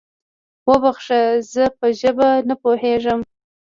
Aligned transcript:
وبخښه، 0.69 1.21
زه 1.53 1.63
په 1.77 1.87
ژبه 1.99 2.29
نه 2.49 2.55
پوهېږم؟ 2.61 3.19